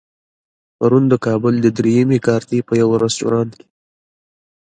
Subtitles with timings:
[0.77, 3.67] پرون د کابل د درېیمې کارتې په يوه رستورانت کې.